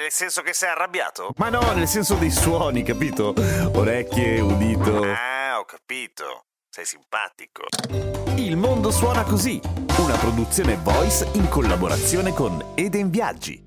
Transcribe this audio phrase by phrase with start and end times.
[0.00, 1.34] Nel senso che sei arrabbiato?
[1.36, 3.34] Ma no, nel senso dei suoni, capito?
[3.74, 5.02] Orecchie, udito.
[5.02, 6.46] Ah, ho capito.
[6.70, 7.64] Sei simpatico.
[8.36, 9.60] Il mondo suona così,
[9.98, 13.62] una produzione voice in collaborazione con Eden Viaggi.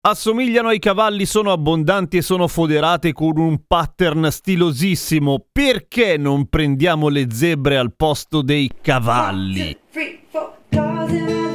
[0.00, 5.44] Assomigliano ai cavalli, sono abbondanti e sono foderate con un pattern stilosissimo.
[5.52, 9.60] Perché non prendiamo le zebre al posto dei cavalli?
[9.60, 11.49] One, two, three, four.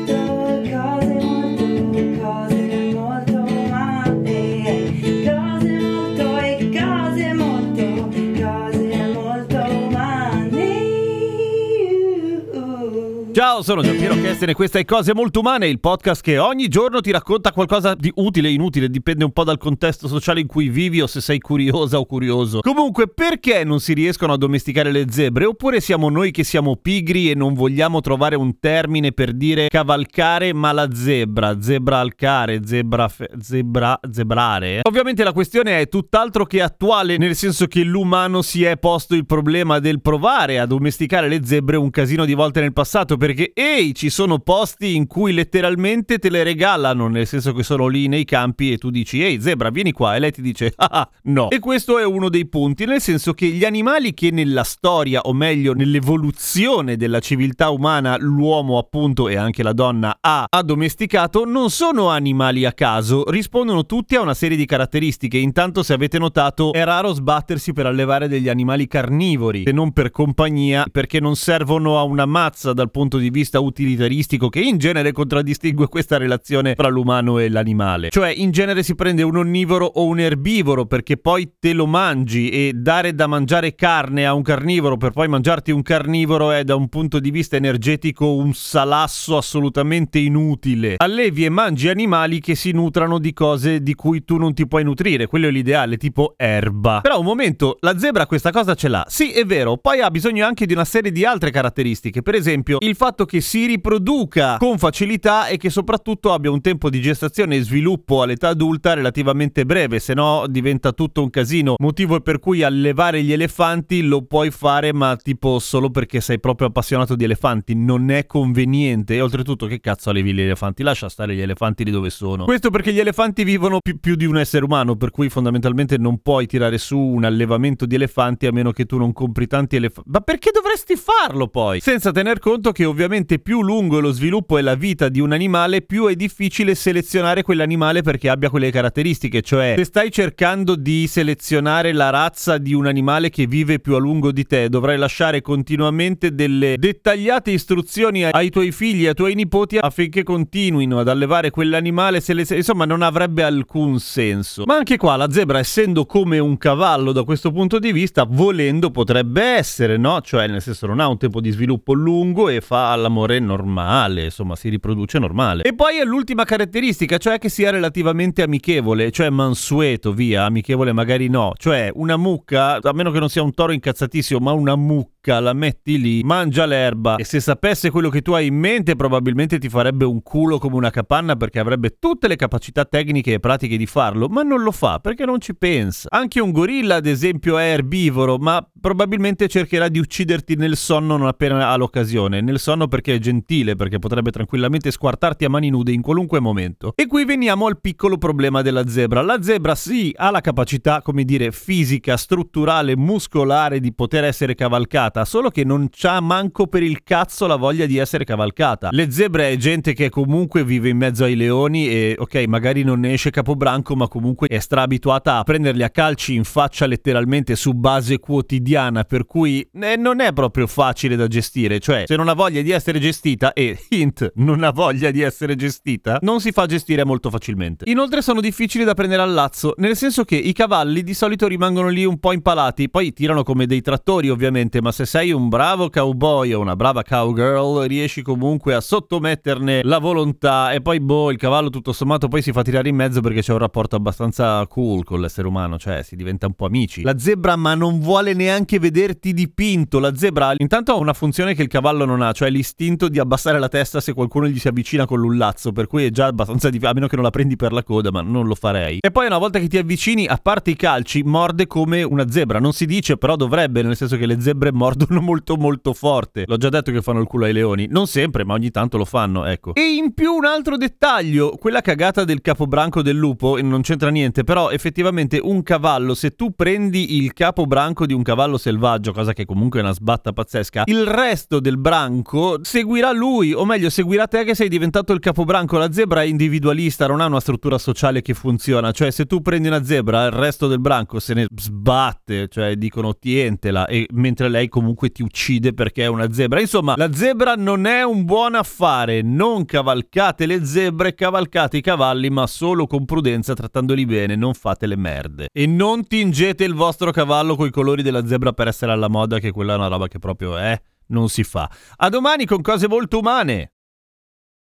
[13.35, 17.01] Ciao, sono Giampiero Kesten e questa è Cose Molto Umane, il podcast che ogni giorno
[17.01, 20.69] ti racconta qualcosa di utile e inutile, dipende un po' dal contesto sociale in cui
[20.69, 22.61] vivi o se sei curiosa o curioso.
[22.61, 25.43] Comunque, perché non si riescono a domesticare le zebre?
[25.43, 30.53] Oppure siamo noi che siamo pigri e non vogliamo trovare un termine per dire cavalcare
[30.53, 34.79] ma la zebra, zebralcare, zebra, fe- zebra, zebrare?
[34.83, 39.25] Ovviamente la questione è tutt'altro che attuale, nel senso che l'umano si è posto il
[39.25, 43.95] problema del provare a domesticare le zebre un casino di volte nel passato, perché ehi,
[43.95, 48.23] ci sono posti in cui letteralmente te le regalano, nel senso che sono lì nei
[48.23, 51.49] campi e tu dici ehi zebra vieni qua e lei ti dice ah ah, no.
[51.49, 55.33] E questo è uno dei punti, nel senso che gli animali che nella storia, o
[55.33, 62.09] meglio nell'evoluzione della civiltà umana, l'uomo appunto e anche la donna ha addomesticato, non sono
[62.09, 65.39] animali a caso, rispondono tutti a una serie di caratteristiche.
[65.39, 70.11] Intanto se avete notato è raro sbattersi per allevare degli animali carnivori, se non per
[70.11, 75.11] compagnia, perché non servono a una mazza dal punto di vista utilitaristico che in genere
[75.11, 78.09] contraddistingue questa relazione tra l'umano e l'animale.
[78.09, 82.49] Cioè in genere si prende un onnivoro o un erbivoro perché poi te lo mangi
[82.49, 86.75] e dare da mangiare carne a un carnivoro per poi mangiarti un carnivoro è da
[86.75, 90.95] un punto di vista energetico un salasso assolutamente inutile.
[90.97, 94.83] Allevi e mangi animali che si nutrano di cose di cui tu non ti puoi
[94.83, 97.01] nutrire, quello è l'ideale, tipo erba.
[97.01, 99.05] Però un momento, la zebra questa cosa ce l'ha.
[99.07, 102.77] Sì, è vero, poi ha bisogno anche di una serie di altre caratteristiche, per esempio
[102.79, 107.57] il fatto che si riproduca con facilità e che soprattutto abbia un tempo di gestazione
[107.57, 111.75] e sviluppo all'età adulta relativamente breve, se no diventa tutto un casino.
[111.77, 116.67] Motivo per cui allevare gli elefanti lo puoi fare, ma tipo solo perché sei proprio
[116.67, 119.15] appassionato di elefanti, non è conveniente.
[119.15, 120.81] E oltretutto, che cazzo allevi gli elefanti?
[120.81, 122.45] Lascia stare gli elefanti lì dove sono.
[122.45, 126.19] Questo perché gli elefanti vivono pi- più di un essere umano, per cui fondamentalmente non
[126.21, 130.09] puoi tirare su un allevamento di elefanti a meno che tu non compri tanti elefanti.
[130.09, 131.81] Ma perché dovresti farlo poi?
[131.81, 132.94] Senza tener conto che ovviamente
[133.41, 137.43] più lungo è lo sviluppo e la vita di un animale, più è difficile selezionare
[137.43, 139.41] quell'animale perché abbia quelle caratteristiche.
[139.41, 143.99] Cioè, se stai cercando di selezionare la razza di un animale che vive più a
[143.99, 149.35] lungo di te, dovrai lasciare continuamente delle dettagliate istruzioni ai tuoi figli e ai tuoi
[149.35, 152.21] nipoti affinché continuino ad allevare quell'animale.
[152.21, 154.63] selez- Insomma, non avrebbe alcun senso.
[154.65, 158.91] Ma anche qua, la zebra, essendo come un cavallo da questo punto di vista, volendo
[158.91, 160.21] potrebbe essere, no?
[160.21, 164.55] Cioè, nel senso, non ha un tempo di sviluppo lungo e fa l'amore normale, insomma,
[164.55, 165.63] si riproduce normale.
[165.63, 171.27] E poi è l'ultima caratteristica, cioè che sia relativamente amichevole, cioè mansueto, via, amichevole magari
[171.27, 171.53] no.
[171.57, 175.53] Cioè, una mucca, a meno che non sia un toro incazzatissimo, ma una mucca la
[175.53, 179.69] metti lì, mangia l'erba e se sapesse quello che tu hai in mente probabilmente ti
[179.69, 183.85] farebbe un culo come una capanna perché avrebbe tutte le capacità tecniche e pratiche di
[183.85, 186.07] farlo, ma non lo fa perché non ci pensa.
[186.11, 191.27] Anche un gorilla ad esempio è erbivoro, ma probabilmente cercherà di ucciderti nel sonno non
[191.27, 195.91] appena ha l'occasione, nel sonno perché è gentile, perché potrebbe tranquillamente squartarti a mani nude
[195.91, 196.93] in qualunque momento.
[196.95, 199.21] E qui veniamo al piccolo problema della zebra.
[199.21, 205.14] La zebra sì ha la capacità, come dire, fisica, strutturale, muscolare di poter essere cavalcata,
[205.23, 208.89] solo che non c'ha manco per il cazzo la voglia di essere cavalcata.
[208.91, 212.99] Le zebre è gente che comunque vive in mezzo ai leoni e ok, magari non
[212.99, 217.55] ne esce capobranco, ma comunque è stra abituata a prenderli a calci in faccia letteralmente
[217.55, 222.27] su base quotidiana, per cui eh, non è proprio facile da gestire, cioè se non
[222.27, 226.51] ha voglia di essere gestita e hint, non ha voglia di essere gestita, non si
[226.51, 227.89] fa gestire molto facilmente.
[227.89, 231.89] Inoltre sono difficili da prendere al lazzo, nel senso che i cavalli di solito rimangono
[231.89, 235.49] lì un po' impalati, poi tirano come dei trattori ovviamente, ma se se sei un
[235.49, 241.31] bravo cowboy o una brava cowgirl, riesci comunque a sottometterne la volontà e poi boh,
[241.31, 244.65] il cavallo tutto sommato poi si fa tirare in mezzo perché c'è un rapporto abbastanza
[244.67, 247.03] cool con l'essere umano, cioè si diventa un po' amici.
[247.03, 251.61] La zebra ma non vuole neanche vederti dipinto, la zebra intanto ha una funzione che
[251.61, 255.05] il cavallo non ha, cioè l'istinto di abbassare la testa se qualcuno gli si avvicina
[255.05, 257.71] con l'ullazzo, per cui è già abbastanza difficile, a meno che non la prendi per
[257.71, 258.97] la coda, ma non lo farei.
[259.01, 262.59] E poi una volta che ti avvicini, a parte i calci, morde come una zebra,
[262.59, 266.43] non si dice però dovrebbe, nel senso che le zebre mordono molto molto forte.
[266.47, 269.05] L'ho già detto che fanno il culo ai leoni, non sempre, ma ogni tanto lo
[269.05, 269.73] fanno, ecco.
[269.73, 274.43] E in più un altro dettaglio, quella cagata del capobranco del lupo non c'entra niente,
[274.43, 279.45] però effettivamente un cavallo, se tu prendi il capobranco di un cavallo selvaggio, cosa che
[279.45, 284.43] comunque è una sbatta pazzesca, il resto del branco seguirà lui, o meglio seguirà te
[284.43, 285.77] che sei diventato il capobranco.
[285.77, 289.67] La zebra è individualista, non ha una struttura sociale che funziona, cioè se tu prendi
[289.67, 294.67] una zebra, il resto del branco se ne sbatte, cioè dicono tientela, e mentre lei
[294.75, 296.59] comunque ti uccide perché è una zebra.
[296.59, 302.29] Insomma, la zebra non è un buon affare, non cavalcate le zebre, cavalcate i cavalli,
[302.29, 305.47] ma solo con prudenza, trattandoli bene, non fate le merde.
[305.53, 309.51] E non tingete il vostro cavallo coi colori della zebra per essere alla moda, che
[309.51, 311.71] quella è una roba che proprio è, non si fa.
[311.95, 313.74] A domani con cose molto umane!